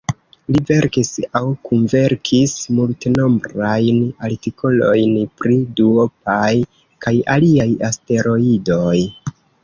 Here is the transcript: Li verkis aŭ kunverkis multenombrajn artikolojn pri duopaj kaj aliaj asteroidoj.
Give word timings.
Li 0.53 0.59
verkis 0.67 1.09
aŭ 1.39 1.41
kunverkis 1.65 2.53
multenombrajn 2.77 3.99
artikolojn 4.29 5.11
pri 5.41 5.57
duopaj 5.81 6.49
kaj 7.07 7.13
aliaj 7.35 7.69
asteroidoj. 7.91 8.97